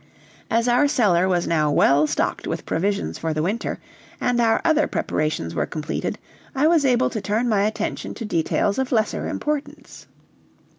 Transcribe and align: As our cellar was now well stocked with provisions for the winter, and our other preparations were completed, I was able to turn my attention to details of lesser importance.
As 0.49 0.67
our 0.67 0.87
cellar 0.87 1.27
was 1.29 1.45
now 1.45 1.69
well 1.69 2.07
stocked 2.07 2.47
with 2.47 2.65
provisions 2.65 3.19
for 3.19 3.35
the 3.35 3.43
winter, 3.43 3.77
and 4.19 4.39
our 4.41 4.59
other 4.65 4.87
preparations 4.87 5.53
were 5.53 5.67
completed, 5.67 6.17
I 6.55 6.65
was 6.65 6.85
able 6.85 7.11
to 7.11 7.21
turn 7.21 7.47
my 7.47 7.61
attention 7.67 8.15
to 8.15 8.25
details 8.25 8.79
of 8.79 8.91
lesser 8.91 9.27
importance. 9.27 10.07